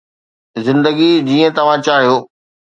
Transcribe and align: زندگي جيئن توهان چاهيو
زندگي 0.65 1.11
جيئن 1.27 1.51
توهان 1.57 1.79
چاهيو 1.85 2.15